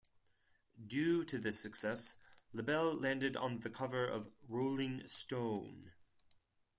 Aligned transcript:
Due 0.83 1.23
to 1.25 1.37
this 1.37 1.59
success, 1.59 2.15
Labelle 2.53 2.91
landed 2.95 3.37
on 3.37 3.59
the 3.59 3.69
cover 3.69 4.03
of 4.03 4.31
"Rolling 4.49 5.05
Stone". 5.07 5.91